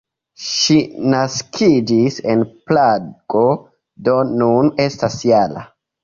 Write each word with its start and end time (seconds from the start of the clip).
Ŝi 0.43 0.75
naskiĝis 1.13 2.15
en 2.33 2.41
Prago, 2.71 3.43
do 4.07 4.15
nun 4.31 4.71
estas 4.87 5.19
-jara. 5.29 5.63